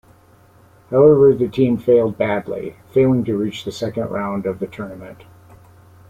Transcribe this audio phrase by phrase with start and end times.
[0.89, 5.25] However the team failed badly, failing to reach the second round of the tournament.